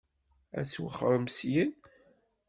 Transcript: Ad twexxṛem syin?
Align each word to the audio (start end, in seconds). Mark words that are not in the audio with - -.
Ad 0.59 0.65
twexxṛem 0.67 1.25
syin? 1.37 1.71